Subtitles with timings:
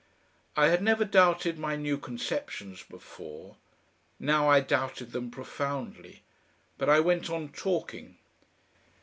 [0.57, 3.57] I had never doubted my new conceptions before;
[4.19, 6.23] now I doubted them profoundly.
[6.79, 8.17] But I went on talking.